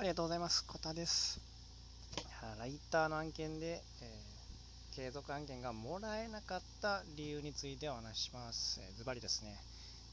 [0.00, 0.64] ありがとうございます。
[0.64, 1.38] コタです。
[2.58, 8.80] ライターの案件で、えー、継続案件がもらえなかった理由についてお話しします。
[8.96, 9.54] ズバリですね、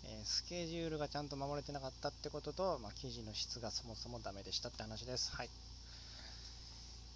[0.04, 5.34] えー、スケジュールがちゃんと守れてなかったってことと、まあ、記事の質がそもそもダメでしたって話です。
[5.34, 5.50] はい。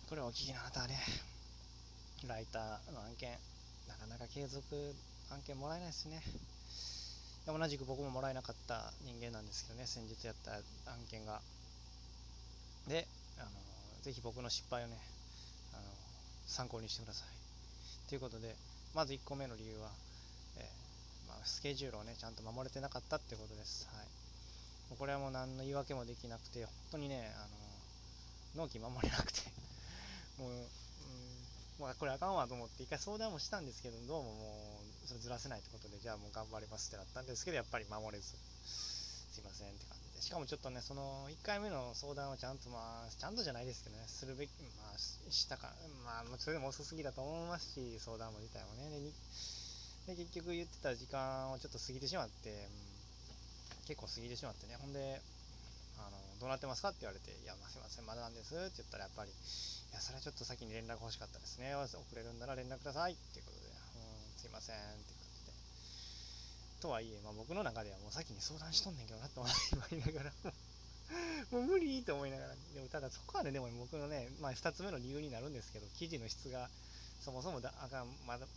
[0.07, 0.97] これをお聞きのあなたはね、
[2.25, 3.35] ライターの案件、
[3.89, 4.63] なかなか継続
[5.29, 6.23] 案件もらえないですね。
[7.47, 10.61] 同じく僕ももらえなかった人間なんですけどね、先日やった案
[11.11, 11.41] 件が。
[12.87, 13.07] で、
[13.37, 13.49] あの
[14.01, 14.97] ぜひ僕の失敗をね、
[15.73, 15.83] あの
[16.47, 17.27] 参考にしてください。
[18.09, 18.55] ということで、
[18.93, 19.89] まず1個目の理由は、
[20.57, 23.87] えー、まあ、スケジュールをね、ちゃんと守れてなかったってことです。
[23.93, 27.47] はい、これはもう何の言い訳もできなくて、本当にね、あ
[28.57, 29.39] の納期守れなくて
[30.37, 30.67] もう、うん、
[31.79, 38.27] もうこれあかんわと思って、一回相談もしたんですけど、どうももう、それずらせないってことで、じゃあもう頑張りますってなったんですけど、やっぱり守れず、
[38.65, 40.10] すいませんって感じ。
[40.21, 45.73] しかもちょっとね、その1回目の相談をちゃんと、まあ、ちゃんとじゃないですけどね、するべき、まあ、したか、
[46.05, 49.01] まあ、それでも遅すぎだと思いますし、相談も自体もね。
[50.05, 55.17] で、で結局言ってた時間をちょっと過ぎてしまって、うん、結構過ぎてしまってね、ほんで、
[55.97, 59.33] あのどうなってますかって言われて、いや、まあ、すいません、まだなんですって言ったら、やっぱり、い
[59.89, 61.73] や、それはちょっと先に連絡欲しかったですね。
[61.73, 65.20] 遅れるんなら連絡くださいっていうことで、うん、すいませんって
[66.81, 69.49] とはいえ、まあ、僕の中ではもう先に相談しとんねんけどなと思
[69.93, 70.51] いながら
[71.51, 76.69] もう無理と思いながら、でもただそこはね、でも僕のね、まあ、2つ目の理由になるんですけど、記事の質が
[77.19, 78.47] そもそもだあかんまだ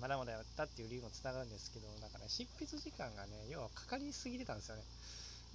[0.00, 4.82] まだまだやったっていう理由もつながるんですけど、だから、ね、執筆時間がね、要はかかりすぎてたんですよね。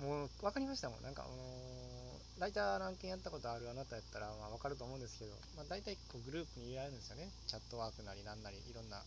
[0.03, 1.03] もう分かりましたもん。
[1.03, 7.29] なんか、あのー、ライターの案件やったことあるあなたやったら、まあ、分かると思うんですけど、まあ、大体こうグループに入れられるんですよね。
[7.47, 8.99] チャットワークなりなんなり、いろんな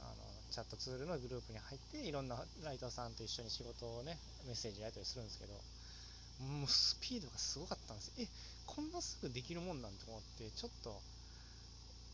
[0.00, 0.14] あの
[0.50, 5.52] チャットツールのグループに入っていろんなライターさんと一緒に仕事をねメッセージやり取りするんですけど
[6.46, 8.12] もうスピードがすごかったんです。
[8.18, 8.26] え
[8.66, 11.00] こんなすぐできるもんなんて思ってちょっと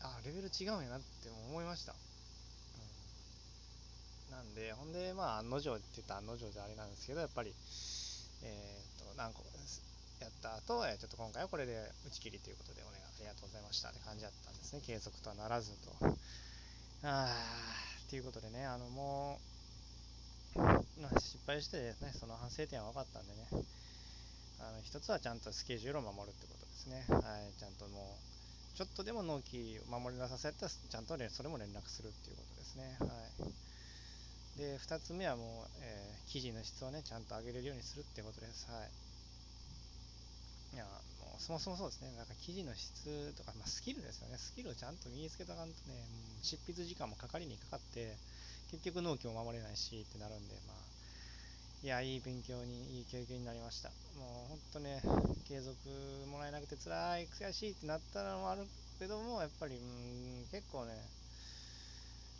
[0.01, 1.93] あレベル違うんやなって思いました、
[4.29, 7.53] うん、なんでほんでまあ案の定って言った案の定であれなんですけどやっぱり
[8.43, 9.43] えっ、と何個
[10.21, 11.75] やった後、えちょっと今回はこれで
[12.07, 14.81] 打ち切りということでお願いありがとうございましたって感じだったんですね。
[14.85, 16.15] 継続とはならずと。
[17.03, 19.39] あーっていうことでね、あのも
[20.55, 20.59] う、
[21.01, 23.47] まあ、失敗してですね、その反省点は分かったんでね、
[24.59, 27.05] あの一つはちゃんとスケジュールを守るってことですね。
[27.09, 28.17] はい、ちゃんとも
[28.73, 32.97] う、ちょっとでも納期を守りなさせたら、ちゃんと、ね、それも連絡するっていうことですね。
[32.99, 33.07] は
[34.55, 34.59] い。
[34.59, 38.71] で、2つ目はもう、えー、記事の質をね、ちゃんと上げれるようにするっていうことです。
[38.71, 38.91] はい。
[40.75, 46.03] いや、もうそもそもそうですね、なんか記事の質とか、まあ、スキルですよね、スキルをちゃんと身につけとかんとね、
[46.43, 48.11] 執筆時間もかかりにかかって、
[48.71, 50.77] 結局納期も守れないしってなるんで、まあ、
[51.81, 53.87] いや、いい勉強に、いい経験になりました。
[54.19, 55.01] もう本当ね、
[55.47, 55.77] 継続
[56.27, 58.67] もらえなくて辛い、悔しいってなったのもある
[58.99, 60.91] けども、やっぱり、うん、結構ね、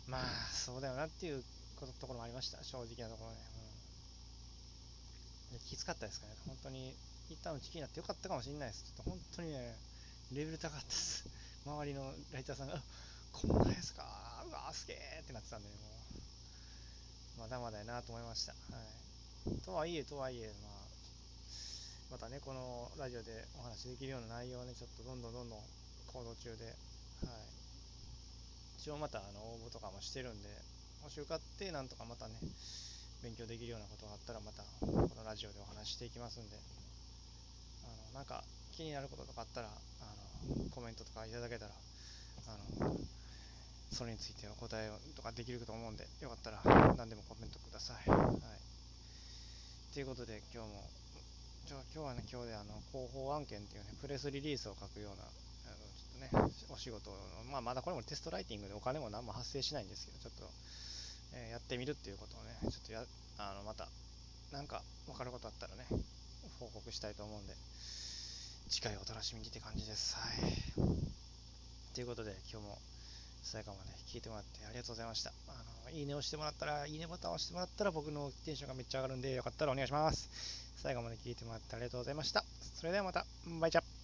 [0.08, 0.22] まあ、
[0.52, 1.42] そうだよなっていう
[1.80, 3.38] ことところもありました、正直なところね。
[5.52, 6.92] うん、きつかったですかね、本当に
[7.28, 8.84] 一旦打ち切りになってよかったかもしれないです。
[8.84, 9.74] ちょっと本当にね、
[10.32, 11.26] レベル高かったです。
[11.66, 12.78] 周りのライターさんが、
[13.32, 14.06] こんなやつか
[14.46, 15.74] うわすげえってなってたんで、も
[17.36, 18.54] う、まだまだやなと思いました。
[18.70, 19.60] はい。
[19.66, 20.72] とはいえ、とはいえ、まあ、
[22.12, 26.76] またね、このラジオでお話できるような内容をね、ちょっとどんどんどんどん行動中で、はい。
[28.78, 30.48] 一応またあの応募とかもしてるんで、
[31.02, 32.38] もし受かってなんとかまたね、
[33.22, 36.56] 勉強できるようなことがあったらまたこのラジオでお話していきますんで、
[38.14, 38.42] なんか
[38.72, 40.08] 気になることとかあったらあ
[40.48, 41.72] のコメントとかいただけたら
[42.48, 42.96] あの
[43.92, 46.60] それについての答えとかできると思うんでよかったら
[46.96, 48.10] 何でもコメントください。
[48.10, 50.84] はい、ということで今日も
[51.66, 57.16] じゃあ今日はね今日であの広報案件っていうねプレスリリースを書くようなあのちょっとねお仕事の
[57.50, 60.50] まあ、まだこれもテストライティングでお金も何も発生しないんですけどちょっと、
[61.34, 63.02] えー、やってみるっていうことをねちょっとや
[63.38, 63.88] あのまた
[64.52, 65.86] なんか分かることあったらね
[66.60, 67.54] 報告したいと思うんで
[68.68, 70.16] 次回お楽しみにって感じです。
[70.16, 70.96] はい。
[71.94, 72.78] ということで、今日も
[73.42, 75.30] 最後まで聞いてもらってありがとうございました。
[75.48, 75.52] あ
[75.84, 80.28] のいいねをしてもらったら、いいねボタンを押してもらったら僕のテンションがめっちゃ上がるんで、よかったらお願いします。
[80.82, 82.44] 最後まで聞いてもらってありがとうございました。
[82.74, 83.24] それではまた、
[83.60, 83.95] バイチャ